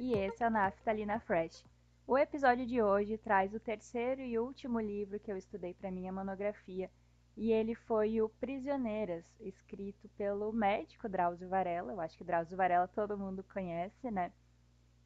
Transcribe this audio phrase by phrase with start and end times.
[0.00, 1.66] E esse é o Naftalina Fresh.
[2.06, 6.10] O episódio de hoje traz o terceiro e último livro que eu estudei para minha
[6.10, 6.90] monografia,
[7.36, 11.92] e ele foi o Prisioneiras, escrito pelo médico Drauzio Varela.
[11.92, 14.32] Eu acho que Drauzio Varela todo mundo conhece, né?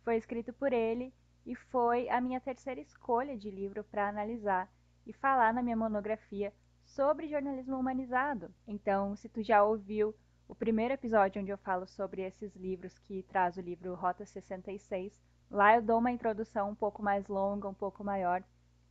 [0.05, 1.12] Foi escrito por ele
[1.45, 4.73] e foi a minha terceira escolha de livro para analisar
[5.05, 8.55] e falar na minha monografia sobre jornalismo humanizado.
[8.69, 10.14] Então, se tu já ouviu
[10.48, 15.20] o primeiro episódio onde eu falo sobre esses livros que traz o livro Rota 66,
[15.51, 18.43] lá eu dou uma introdução um pouco mais longa, um pouco maior,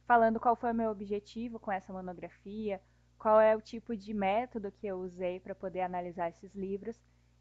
[0.06, 2.80] falando qual foi o meu objetivo com essa monografia,
[3.18, 6.96] qual é o tipo de método que eu usei para poder analisar esses livros.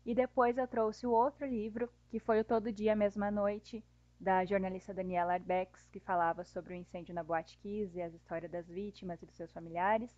[0.05, 3.85] E depois eu trouxe o outro livro, que foi o Todo Dia, Mesma Noite,
[4.19, 8.51] da jornalista Daniela Arbex, que falava sobre o incêndio na Boate Kiss e as histórias
[8.51, 10.17] das vítimas e dos seus familiares.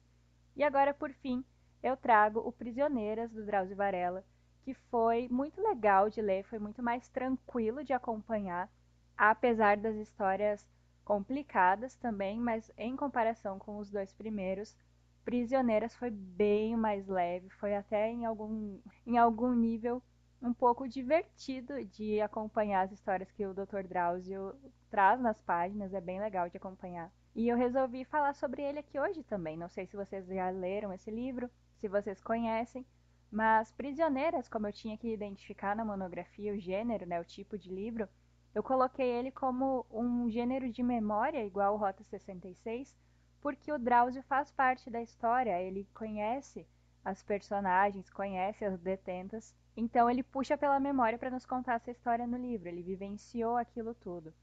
[0.54, 1.44] E agora, por fim,
[1.82, 4.24] eu trago o Prisioneiras, do Drauzio Varela,
[4.62, 8.68] que foi muito legal de ler, foi muito mais tranquilo de acompanhar,
[9.16, 10.66] apesar das histórias
[11.04, 14.76] complicadas também, mas em comparação com os dois primeiros,
[15.24, 20.02] Prisioneiras foi bem mais leve, foi até em algum, em algum nível
[20.40, 23.82] um pouco divertido de acompanhar as histórias que o Dr.
[23.86, 24.54] Drauzio
[24.90, 27.10] traz nas páginas, é bem legal de acompanhar.
[27.34, 29.56] E eu resolvi falar sobre ele aqui hoje também.
[29.56, 32.86] Não sei se vocês já leram esse livro, se vocês conhecem,
[33.30, 37.70] mas Prisioneiras, como eu tinha que identificar na monografia o gênero, né, o tipo de
[37.70, 38.08] livro,
[38.54, 42.94] eu coloquei ele como um gênero de memória igual Rota 66,
[43.40, 46.66] porque o Drauzio faz parte da história, ele conhece
[47.04, 52.26] as personagens, conhece as detentas então ele puxa pela memória para nos contar essa história
[52.26, 54.34] no livro, ele vivenciou aquilo tudo.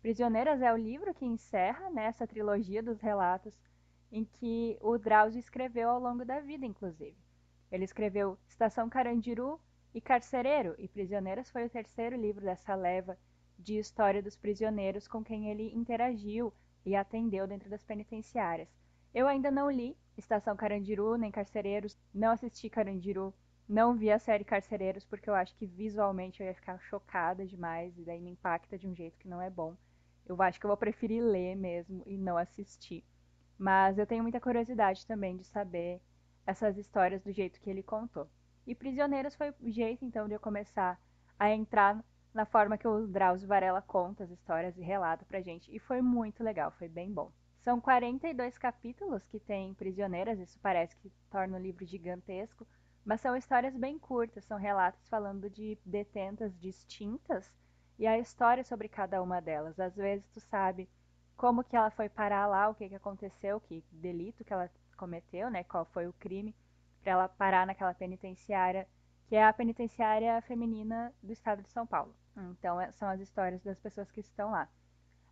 [0.00, 3.58] Prisioneiras é o livro que encerra né, essa trilogia dos relatos
[4.10, 7.16] em que o Drauzio escreveu ao longo da vida, inclusive.
[7.70, 9.60] Ele escreveu Estação Carandiru
[9.94, 13.18] e Carcereiro, e Prisioneiras foi o terceiro livro dessa leva
[13.58, 16.52] de história dos prisioneiros com quem ele interagiu
[16.86, 18.68] e atendeu dentro das penitenciárias.
[19.12, 23.34] Eu ainda não li Estação Carandiru nem Carcereiros, não assisti Carandiru,
[23.68, 27.98] não vi a série Carcereiros porque eu acho que visualmente eu ia ficar chocada demais
[27.98, 29.76] e daí me impacta de um jeito que não é bom.
[30.24, 33.04] Eu acho que eu vou preferir ler mesmo e não assistir.
[33.58, 36.00] Mas eu tenho muita curiosidade também de saber
[36.46, 38.28] essas histórias do jeito que ele contou.
[38.66, 41.00] E Prisioneiros foi o jeito então de eu começar
[41.38, 42.02] a entrar
[42.32, 45.74] na forma que o Drauzio Varela conta as histórias e relata pra gente.
[45.74, 47.32] E foi muito legal, foi bem bom.
[47.60, 52.66] São 42 capítulos que tem Prisioneiras, isso parece que torna o livro gigantesco,
[53.04, 57.52] mas são histórias bem curtas, são relatos falando de detentas distintas
[57.98, 59.78] e a história sobre cada uma delas.
[59.80, 60.88] Às vezes tu sabe
[61.38, 65.48] como que ela foi parar lá, o que, que aconteceu, que delito que ela cometeu,
[65.48, 65.62] né?
[65.64, 66.54] Qual foi o crime
[67.00, 68.86] para ela parar naquela penitenciária,
[69.28, 72.12] que é a penitenciária feminina do estado de São Paulo.
[72.50, 74.68] Então, é, são as histórias das pessoas que estão lá.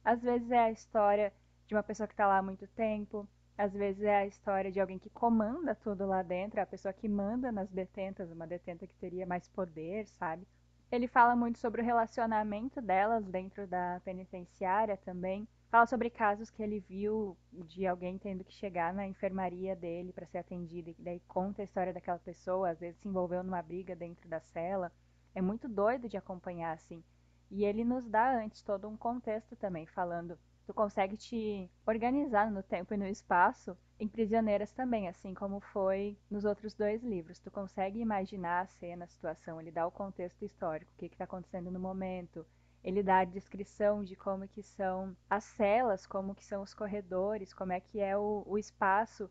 [0.04, 1.32] Às vezes é a história
[1.66, 3.28] de uma pessoa que está lá há muito tempo,
[3.58, 6.94] às vezes é a história de alguém que comanda tudo lá dentro, é a pessoa
[6.94, 10.46] que manda nas detentas, uma detenta que teria mais poder, sabe?
[10.92, 15.48] Ele fala muito sobre o relacionamento delas dentro da penitenciária também.
[15.76, 20.24] Fala sobre casos que ele viu de alguém tendo que chegar na enfermaria dele para
[20.24, 23.94] ser atendida, e daí conta a história daquela pessoa, às vezes se envolveu numa briga
[23.94, 24.90] dentro da cela.
[25.34, 27.04] É muito doido de acompanhar assim.
[27.50, 32.62] E ele nos dá antes todo um contexto também, falando tu consegue te organizar no
[32.62, 37.38] tempo e no espaço em Prisioneiras também, assim como foi nos outros dois livros.
[37.38, 41.24] Tu consegue imaginar a cena, a situação, ele dá o contexto histórico, o que está
[41.24, 42.46] acontecendo no momento,
[42.86, 47.52] ele dá a descrição de como que são as celas, como que são os corredores,
[47.52, 49.28] como é que é o, o espaço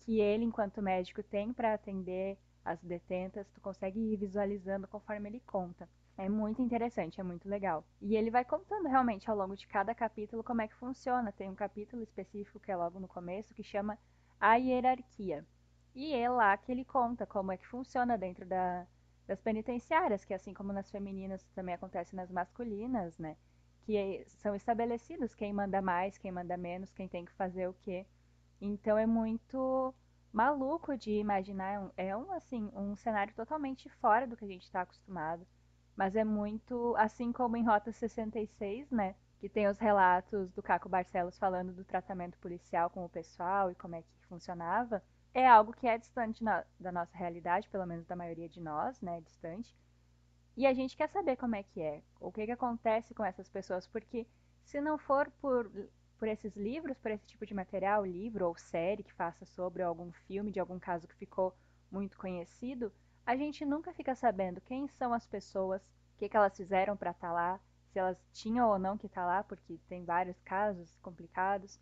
[0.00, 5.40] que ele, enquanto médico, tem para atender as detentas, tu consegue ir visualizando conforme ele
[5.46, 5.88] conta.
[6.18, 7.84] É muito interessante, é muito legal.
[8.00, 11.30] E ele vai contando realmente ao longo de cada capítulo como é que funciona.
[11.30, 13.96] Tem um capítulo específico que é logo no começo que chama
[14.40, 15.46] A Hierarquia.
[15.94, 18.84] E é lá que ele conta como é que funciona dentro da,
[19.26, 23.36] das penitenciárias, que assim como nas femininas também acontece nas masculinas, né?
[23.84, 28.06] Que são estabelecidos quem manda mais, quem manda menos, quem tem que fazer o quê.
[28.60, 29.94] Então é muito
[30.32, 34.82] maluco de imaginar, é um assim, um cenário totalmente fora do que a gente está
[34.82, 35.46] acostumado
[35.96, 39.14] mas é muito assim como em Rota 66, né?
[39.40, 43.74] Que tem os relatos do Caco Barcelos falando do tratamento policial com o pessoal e
[43.74, 45.02] como é que funcionava.
[45.36, 48.98] É algo que é distante na, da nossa realidade, pelo menos da maioria de nós,
[49.02, 49.20] né?
[49.20, 49.76] Distante.
[50.56, 53.46] E a gente quer saber como é que é, o que, que acontece com essas
[53.46, 54.26] pessoas, porque
[54.64, 55.70] se não for por,
[56.18, 60.10] por esses livros, por esse tipo de material, livro ou série que faça sobre algum
[60.26, 61.54] filme de algum caso que ficou
[61.90, 62.90] muito conhecido,
[63.26, 67.10] a gente nunca fica sabendo quem são as pessoas, o que, que elas fizeram para
[67.10, 67.60] estar tá lá,
[67.92, 71.78] se elas tinham ou não que estar tá lá, porque tem vários casos complicados.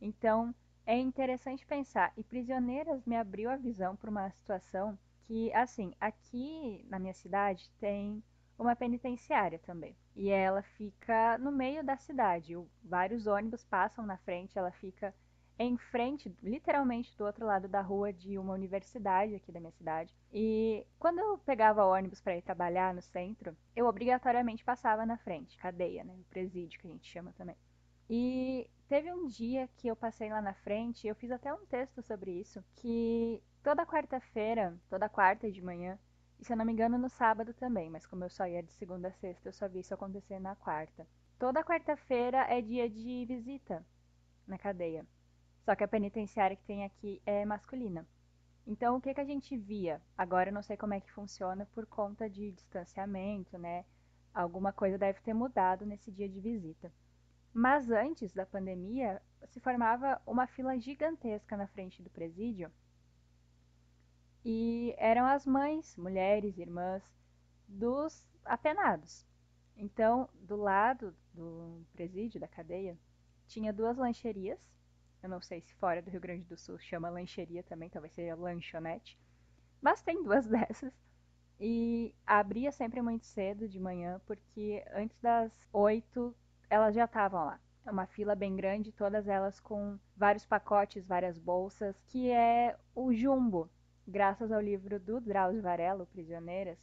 [0.00, 0.52] Então,
[0.88, 2.14] é interessante pensar.
[2.16, 7.70] E Prisioneiras me abriu a visão para uma situação que, assim, aqui na minha cidade
[7.78, 8.24] tem
[8.58, 9.94] uma penitenciária também.
[10.16, 12.56] E ela fica no meio da cidade.
[12.82, 15.14] Vários ônibus passam na frente, ela fica
[15.58, 20.16] em frente, literalmente do outro lado da rua de uma universidade aqui da minha cidade.
[20.32, 25.58] E quando eu pegava ônibus para ir trabalhar no centro, eu obrigatoriamente passava na frente,
[25.58, 27.56] cadeia, né, o presídio que a gente chama também.
[28.08, 32.02] E teve um dia que eu passei lá na frente, eu fiz até um texto
[32.02, 35.98] sobre isso, que toda quarta-feira, toda quarta de manhã,
[36.40, 38.72] e se eu não me engano no sábado também, mas como eu só ia de
[38.72, 41.06] segunda a sexta, eu só vi isso acontecer na quarta.
[41.38, 43.84] Toda quarta-feira é dia de visita
[44.46, 45.04] na cadeia.
[45.64, 48.06] Só que a penitenciária que tem aqui é masculina.
[48.66, 50.00] Então, o que, que a gente via?
[50.16, 53.84] Agora eu não sei como é que funciona por conta de distanciamento, né?
[54.32, 56.92] Alguma coisa deve ter mudado nesse dia de visita.
[57.52, 62.70] Mas antes da pandemia, se formava uma fila gigantesca na frente do presídio
[64.44, 67.02] e eram as mães, mulheres, irmãs
[67.66, 69.26] dos apenados.
[69.76, 72.98] Então, do lado do presídio, da cadeia,
[73.46, 74.58] tinha duas lancherias.
[75.22, 78.34] Eu não sei se fora do Rio Grande do Sul chama lancheria também, talvez seja
[78.34, 79.18] lanchonete.
[79.80, 80.92] Mas tem duas dessas.
[81.60, 86.34] E abria sempre muito cedo de manhã, porque antes das oito
[86.70, 87.60] elas já estavam lá.
[87.86, 93.12] É uma fila bem grande, todas elas com vários pacotes, várias bolsas, que é o
[93.14, 93.70] jumbo.
[94.06, 96.78] Graças ao livro do Drauzio Varela, Prisioneiras,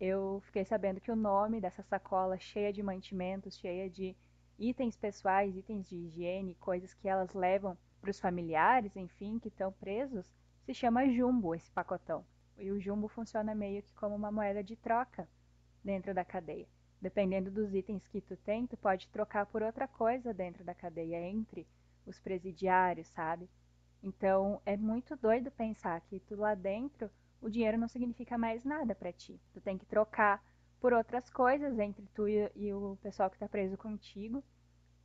[0.00, 4.16] eu fiquei sabendo que o nome dessa sacola cheia de mantimentos, cheia de
[4.58, 9.72] itens pessoais, itens de higiene, coisas que elas levam para os familiares, enfim, que estão
[9.72, 10.30] presos,
[10.64, 12.24] se chama jumbo esse pacotão.
[12.56, 15.28] E o jumbo funciona meio que como uma moeda de troca
[15.82, 16.68] dentro da cadeia.
[17.04, 21.20] Dependendo dos itens que tu tem, tu pode trocar por outra coisa dentro da cadeia
[21.20, 21.66] entre
[22.06, 23.46] os presidiários, sabe?
[24.02, 27.10] Então é muito doido pensar que tu lá dentro
[27.42, 29.38] o dinheiro não significa mais nada para ti.
[29.52, 30.42] Tu tem que trocar
[30.80, 34.42] por outras coisas entre tu e, e o pessoal que está preso contigo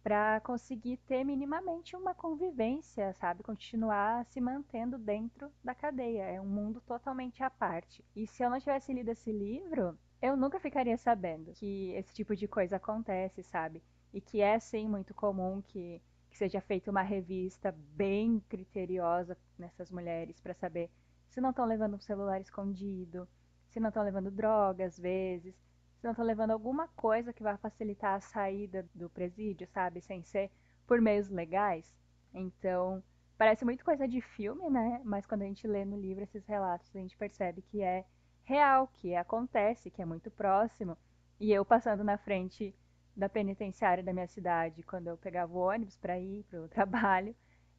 [0.02, 3.44] para conseguir ter minimamente uma convivência, sabe?
[3.44, 6.24] Continuar se mantendo dentro da cadeia.
[6.24, 8.06] É um mundo totalmente à parte.
[8.16, 12.36] E se eu não tivesse lido esse livro, eu nunca ficaria sabendo que esse tipo
[12.36, 13.82] de coisa acontece, sabe?
[14.14, 19.90] E que é sim muito comum que, que seja feita uma revista bem criteriosa nessas
[19.90, 20.90] mulheres para saber
[21.30, 23.28] se não estão levando um celular escondido,
[23.68, 25.56] se não estão levando droga às vezes,
[26.00, 30.02] se não estão levando alguma coisa que vai facilitar a saída do presídio, sabe?
[30.02, 30.52] Sem ser
[30.88, 31.94] por meios legais.
[32.34, 33.04] Então,
[33.38, 35.02] parece muito coisa de filme, né?
[35.04, 38.06] Mas quando a gente lê no livro esses relatos, a gente percebe que é
[38.50, 40.98] real, que acontece, que é muito próximo.
[41.40, 42.76] E eu passando na frente
[43.16, 47.36] da penitenciária da minha cidade, quando eu pegava o ônibus para ir para o trabalho,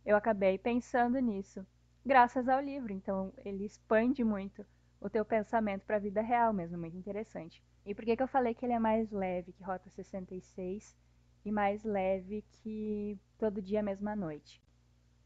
[0.06, 1.66] eu acabei pensando nisso,
[2.06, 2.92] graças ao livro.
[2.92, 4.64] Então, ele expande muito
[5.00, 7.60] o teu pensamento para a vida real mesmo, muito interessante.
[7.84, 10.96] E por que, que eu falei que ele é mais leve que Rota 66
[11.44, 14.62] e mais leve que Todo Dia Mesma Noite?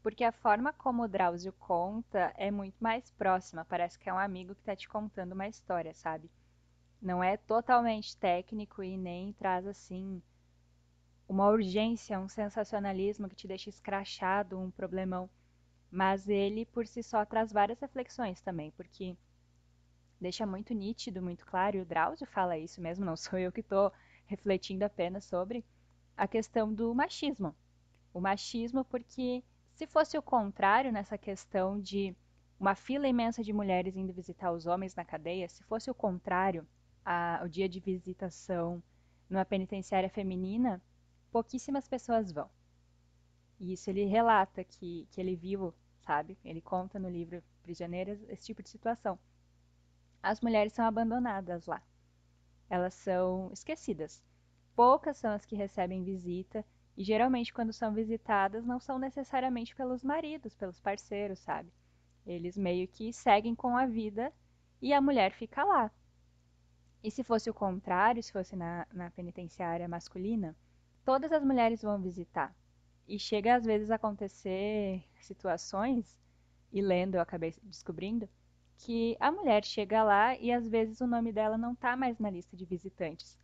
[0.05, 4.19] Porque a forma como o Drauzio conta é muito mais próxima, parece que é um
[4.19, 6.29] amigo que está te contando uma história, sabe?
[7.01, 10.21] Não é totalmente técnico e nem traz assim
[11.27, 15.27] uma urgência, um sensacionalismo que te deixa escrachado, um problemão.
[15.89, 19.17] Mas ele por si só traz várias reflexões também, porque
[20.21, 23.61] deixa muito nítido, muito claro, e o Drauzio fala isso mesmo, não sou eu que
[23.61, 23.91] estou
[24.27, 25.65] refletindo apenas sobre
[26.15, 27.55] a questão do machismo.
[28.13, 29.43] O machismo porque
[29.75, 32.15] se fosse o contrário nessa questão de
[32.57, 36.65] uma fila imensa de mulheres indo visitar os homens na cadeia, se fosse o contrário,
[37.03, 38.81] a, o dia de visitação
[39.29, 40.81] numa penitenciária feminina,
[41.29, 42.49] pouquíssimas pessoas vão.
[43.59, 46.37] E isso ele relata que, que ele viu, sabe?
[46.45, 49.19] Ele conta no livro Prisioneiras esse tipo de situação.
[50.23, 51.83] As mulheres são abandonadas lá.
[52.69, 54.23] Elas são esquecidas.
[54.73, 56.63] Poucas são as que recebem visita
[56.97, 61.69] e geralmente, quando são visitadas, não são necessariamente pelos maridos, pelos parceiros, sabe?
[62.25, 64.31] Eles meio que seguem com a vida
[64.81, 65.91] e a mulher fica lá.
[67.03, 70.55] E se fosse o contrário, se fosse na, na penitenciária masculina,
[71.03, 72.55] todas as mulheres vão visitar.
[73.07, 76.17] E chega às vezes a acontecer situações,
[76.71, 78.27] e lendo eu acabei descobrindo,
[78.77, 82.29] que a mulher chega lá e às vezes o nome dela não tá mais na
[82.29, 83.37] lista de visitantes,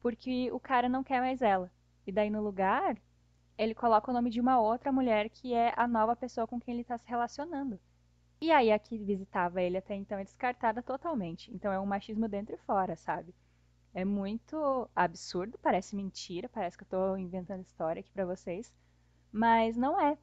[0.00, 1.70] porque o cara não quer mais ela.
[2.08, 2.96] E daí no lugar,
[3.58, 6.72] ele coloca o nome de uma outra mulher que é a nova pessoa com quem
[6.72, 7.78] ele está se relacionando.
[8.40, 11.52] E aí a que visitava ele até então é descartada totalmente.
[11.54, 13.34] Então é um machismo dentro e fora, sabe?
[13.92, 18.72] É muito absurdo, parece mentira, parece que eu tô inventando história aqui para vocês,
[19.30, 20.16] mas não é.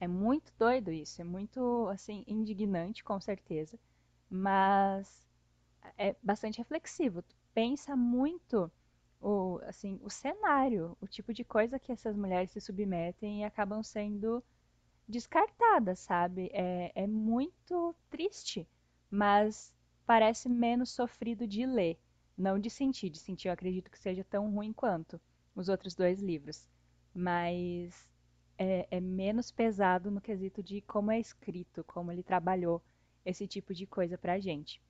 [0.00, 3.78] É muito doido isso, é muito assim indignante, com certeza,
[4.28, 5.24] mas
[5.96, 7.22] é bastante reflexivo.
[7.22, 8.72] Tu pensa muito
[9.24, 13.82] o assim, o cenário, o tipo de coisa que essas mulheres se submetem e acabam
[13.82, 14.44] sendo
[15.08, 16.50] descartadas, sabe?
[16.52, 18.68] É, é muito triste,
[19.10, 19.72] mas
[20.04, 21.98] parece menos sofrido de ler,
[22.36, 23.08] não de sentir.
[23.08, 25.18] De sentir, eu acredito que seja tão ruim quanto
[25.54, 26.68] os outros dois livros,
[27.14, 28.06] mas
[28.58, 32.82] é, é menos pesado no quesito de como é escrito, como ele trabalhou
[33.24, 34.82] esse tipo de coisa pra gente.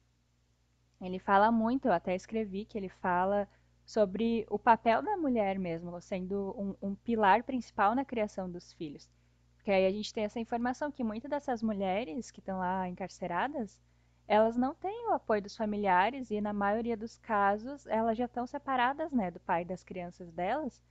[1.00, 3.48] Ele fala muito, eu até escrevi que ele fala
[3.84, 9.08] sobre o papel da mulher mesmo, sendo um, um pilar principal na criação dos filhos.
[9.56, 13.78] Porque aí a gente tem essa informação que muitas dessas mulheres que estão lá encarceradas,
[14.26, 18.46] elas não têm o apoio dos familiares e na maioria dos casos elas já estão
[18.46, 20.82] separadas, né, do pai das crianças delas.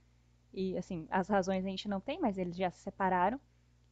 [0.52, 3.40] E assim, as razões a gente não tem, mas eles já se separaram.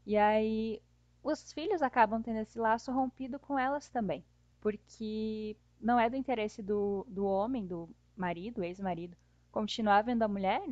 [0.07, 0.81] E aí
[1.23, 4.25] os filhos acabam tendo esse laço rompido com elas também,
[4.61, 9.17] porque não é do interesse do, do homem, do marido, ex-marido,
[9.51, 10.63] continuar vendo a mulher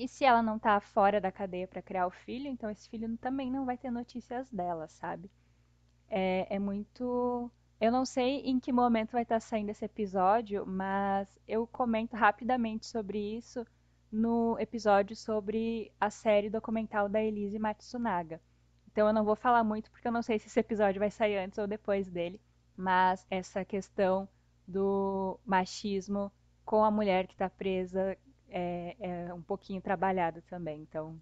[0.00, 3.18] e se ela não tá fora da cadeia para criar o filho, então esse filho
[3.18, 5.30] também não vai ter notícias dela, sabe?
[6.08, 7.50] É, é muito.
[7.78, 12.16] Eu não sei em que momento vai estar tá saindo esse episódio, mas eu comento
[12.16, 13.62] rapidamente sobre isso
[14.10, 18.40] no episódio sobre a série documental da Elise Matsunaga.
[18.90, 21.36] Então eu não vou falar muito porque eu não sei se esse episódio vai sair
[21.36, 22.40] antes ou depois dele,
[22.74, 24.26] mas essa questão
[24.66, 26.32] do machismo
[26.70, 28.16] com a mulher que está presa
[28.48, 30.82] é, é um pouquinho trabalhado também.
[30.82, 31.20] Então,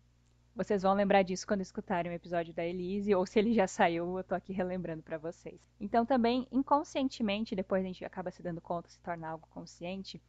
[0.54, 4.18] vocês vão lembrar disso quando escutarem o episódio da Elise, ou se ele já saiu,
[4.18, 5.58] eu tô aqui relembrando para vocês.
[5.80, 10.20] Então, também, inconscientemente, depois a gente acaba se dando conta, se torna algo consciente,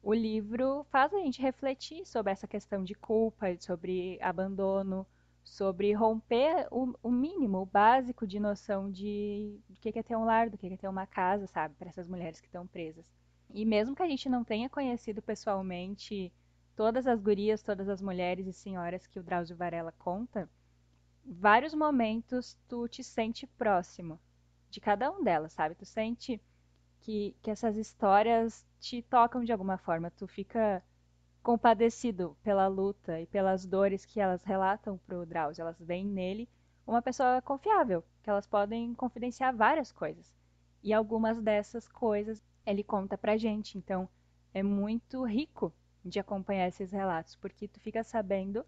[0.00, 5.04] o livro faz a gente refletir sobre essa questão de culpa, sobre abandono,
[5.42, 10.24] sobre romper o, o mínimo, o básico de noção de do que é ter um
[10.24, 13.04] lar, do que é ter uma casa, sabe, para essas mulheres que estão presas.
[13.52, 16.32] E mesmo que a gente não tenha conhecido pessoalmente
[16.74, 20.48] todas as gurias, todas as mulheres e senhoras que o Drauzio Varela conta,
[21.24, 24.18] vários momentos tu te sente próximo
[24.70, 25.74] de cada um delas, sabe?
[25.74, 26.40] Tu sente
[27.00, 30.82] que, que essas histórias te tocam de alguma forma, tu fica
[31.42, 35.62] compadecido pela luta e pelas dores que elas relatam pro Drauzio.
[35.62, 36.48] Elas veem nele
[36.86, 40.32] uma pessoa confiável, que elas podem confidenciar várias coisas.
[40.82, 43.78] E algumas dessas coisas ele conta pra gente.
[43.78, 44.08] Então,
[44.54, 45.72] é muito rico
[46.04, 48.64] de acompanhar esses relatos, porque tu fica sabendo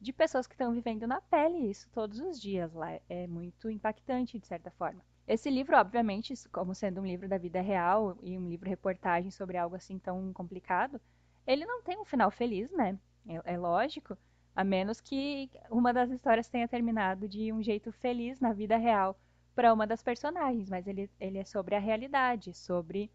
[0.00, 2.98] de pessoas que estão vivendo na pele isso todos os dias lá.
[3.08, 5.00] É muito impactante, de certa forma.
[5.26, 9.56] Esse livro, obviamente, como sendo um livro da vida real e um livro reportagem sobre
[9.56, 11.00] algo assim tão complicado,
[11.46, 12.98] ele não tem um final feliz, né?
[13.26, 14.16] É, é lógico,
[14.54, 19.18] a menos que uma das histórias tenha terminado de um jeito feliz na vida real
[19.54, 23.10] para uma das personagens, mas ele, ele é sobre a realidade, sobre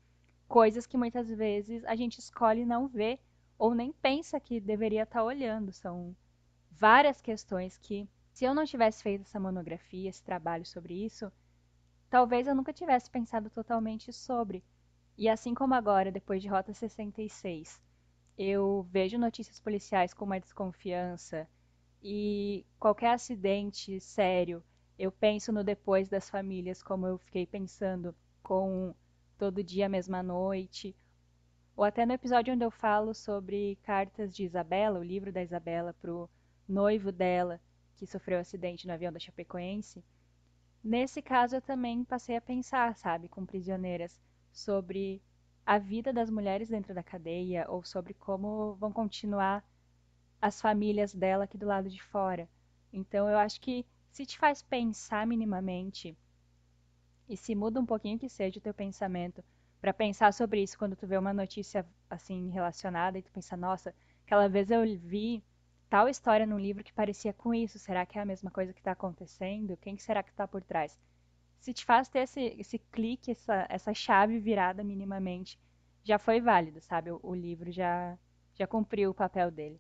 [0.51, 3.21] coisas que muitas vezes a gente escolhe não ver
[3.57, 5.71] ou nem pensa que deveria estar tá olhando.
[5.71, 6.13] São
[6.69, 11.31] várias questões que, se eu não tivesse feito essa monografia, esse trabalho sobre isso,
[12.09, 14.61] talvez eu nunca tivesse pensado totalmente sobre.
[15.17, 17.81] E assim como agora, depois de Rota 66,
[18.37, 21.47] eu vejo notícias policiais com uma desconfiança
[22.03, 24.61] e qualquer acidente sério,
[24.99, 28.93] eu penso no depois das famílias, como eu fiquei pensando com
[29.41, 30.95] Todo Dia, Mesma Noite,
[31.75, 35.95] ou até no episódio onde eu falo sobre cartas de Isabela, o livro da Isabela
[35.99, 36.29] para o
[36.69, 37.59] noivo dela,
[37.95, 40.05] que sofreu um acidente no avião da Chapecoense.
[40.83, 44.21] Nesse caso, eu também passei a pensar, sabe, com prisioneiras,
[44.51, 45.19] sobre
[45.65, 49.65] a vida das mulheres dentro da cadeia ou sobre como vão continuar
[50.39, 52.47] as famílias dela aqui do lado de fora.
[52.93, 56.15] Então, eu acho que se te faz pensar minimamente
[57.31, 59.41] e se muda um pouquinho que seja o teu pensamento
[59.79, 63.95] para pensar sobre isso quando tu vê uma notícia assim relacionada e tu pensa, nossa,
[64.25, 65.41] aquela vez eu vi
[65.89, 68.81] tal história num livro que parecia com isso, será que é a mesma coisa que
[68.81, 69.77] está acontecendo?
[69.77, 70.99] Quem será que está por trás?
[71.57, 75.57] Se te faz ter esse, esse clique, essa, essa chave virada minimamente,
[76.03, 77.11] já foi válido, sabe?
[77.11, 78.17] O, o livro já,
[78.55, 79.79] já cumpriu o papel dele.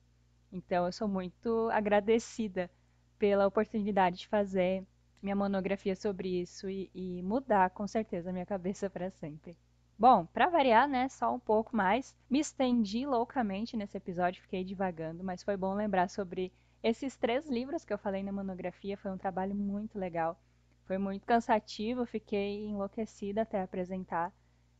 [0.51, 2.71] Então eu sou muito agradecida
[3.19, 4.85] pela oportunidade de fazer
[5.21, 9.55] minha monografia sobre isso e, e mudar com certeza a minha cabeça para sempre.
[9.97, 15.23] Bom, para variar, né, só um pouco mais, me estendi loucamente nesse episódio, fiquei divagando,
[15.23, 16.51] mas foi bom lembrar sobre
[16.83, 20.39] esses três livros que eu falei na monografia, foi um trabalho muito legal.
[20.85, 24.33] Foi muito cansativo, fiquei enlouquecida até apresentar.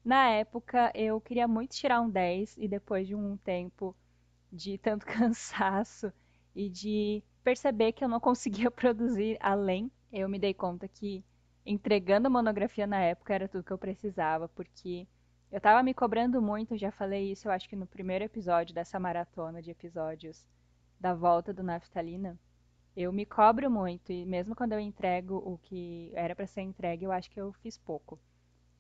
[0.03, 3.95] Na época eu queria muito tirar um 10 e depois de um tempo
[4.51, 6.12] de tanto cansaço
[6.55, 11.23] e de perceber que eu não conseguia produzir além, eu me dei conta que
[11.65, 15.07] entregando a monografia na época era tudo que eu precisava, porque
[15.51, 18.99] eu estava me cobrando muito, já falei isso, eu acho que no primeiro episódio dessa
[18.99, 20.45] maratona de episódios
[20.99, 22.37] da volta do Naftalina.
[22.95, 27.05] Eu me cobro muito e mesmo quando eu entrego o que era para ser entregue,
[27.05, 28.19] eu acho que eu fiz pouco.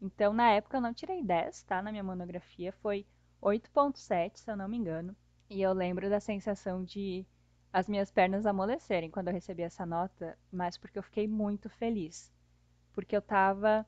[0.01, 1.81] Então, na época eu não tirei 10, tá?
[1.81, 3.05] Na minha monografia foi
[3.41, 5.15] 8.7, se eu não me engano.
[5.49, 7.25] E eu lembro da sensação de
[7.73, 12.31] as minhas pernas amolecerem quando eu recebi essa nota, mas porque eu fiquei muito feliz.
[12.93, 13.85] Porque eu estava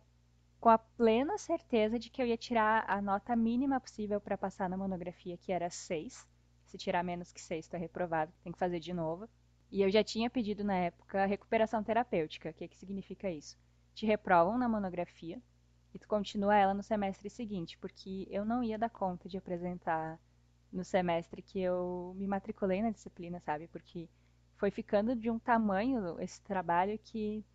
[0.59, 4.69] com a plena certeza de que eu ia tirar a nota mínima possível para passar
[4.69, 6.25] na monografia, que era 6.
[6.65, 9.27] Se tirar menos que 6, tu é reprovado, tem que fazer de novo.
[9.69, 12.49] E eu já tinha pedido na época recuperação terapêutica.
[12.49, 13.57] O que, que significa isso?
[13.93, 15.41] Te reprovam na monografia,
[15.93, 20.19] e tu continua ela no semestre seguinte, porque eu não ia dar conta de apresentar
[20.73, 23.67] no semestre que eu me matriculei na disciplina, sabe?
[23.67, 24.09] Porque
[24.57, 27.45] foi ficando de um tamanho esse trabalho que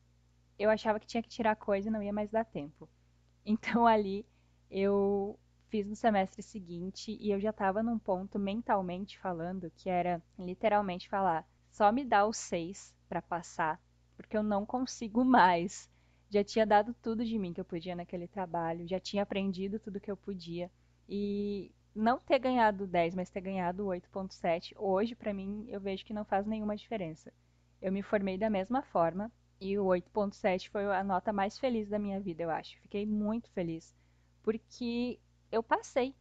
[0.59, 2.89] eu achava que tinha que tirar coisa e não ia mais dar tempo.
[3.47, 4.27] Então ali
[4.71, 5.39] eu
[5.71, 11.09] fiz no semestre seguinte e eu já estava num ponto mentalmente falando que era literalmente
[11.09, 13.81] falar: só me dá os seis para passar,
[14.17, 15.89] porque eu não consigo mais
[16.31, 20.01] já tinha dado tudo de mim que eu podia naquele trabalho, já tinha aprendido tudo
[20.01, 20.71] que eu podia.
[21.09, 26.14] E não ter ganhado 10, mas ter ganhado 8.7, hoje para mim eu vejo que
[26.14, 27.33] não faz nenhuma diferença.
[27.80, 29.30] Eu me formei da mesma forma
[29.61, 32.80] e o 8.7 foi a nota mais feliz da minha vida, eu acho.
[32.83, 33.97] Fiquei muito feliz
[34.42, 35.21] porque
[35.52, 36.14] eu passei.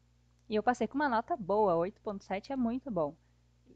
[0.49, 3.15] E eu passei com uma nota boa, 8.7 é muito bom.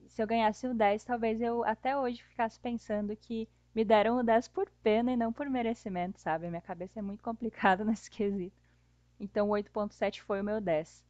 [0.07, 4.23] Se eu ganhasse o 10, talvez eu até hoje ficasse pensando que me deram o
[4.23, 6.49] 10 por pena e não por merecimento, sabe?
[6.49, 8.55] Minha cabeça é muito complicada nesse quesito.
[9.19, 11.03] Então o 8.7 foi o meu 10.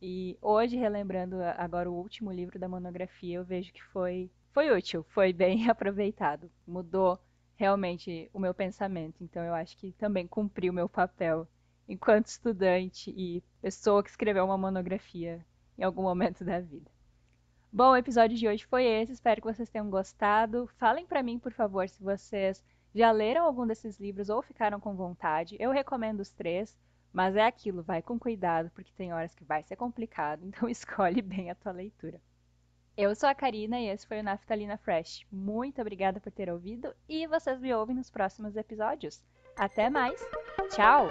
[0.00, 5.04] E hoje, relembrando agora o último livro da monografia, eu vejo que foi, foi útil,
[5.10, 6.50] foi bem aproveitado.
[6.66, 7.18] Mudou
[7.56, 9.22] realmente o meu pensamento.
[9.22, 11.46] Então eu acho que também cumpri o meu papel
[11.88, 15.44] enquanto estudante e pessoa que escreveu uma monografia
[15.76, 16.90] em algum momento da vida.
[17.72, 19.12] Bom, o episódio de hoje foi esse.
[19.12, 20.68] Espero que vocês tenham gostado.
[20.78, 24.94] Falem para mim, por favor, se vocês já leram algum desses livros ou ficaram com
[24.94, 25.56] vontade.
[25.58, 26.76] Eu recomendo os três,
[27.12, 31.22] mas é aquilo, vai com cuidado, porque tem horas que vai ser complicado, então escolhe
[31.22, 32.20] bem a tua leitura.
[32.96, 35.24] Eu sou a Karina e esse foi o Naftalina Fresh.
[35.30, 39.22] Muito obrigada por ter ouvido e vocês me ouvem nos próximos episódios.
[39.56, 40.20] Até mais.
[40.70, 41.08] Tchau!